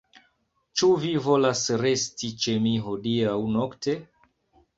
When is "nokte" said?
3.59-3.97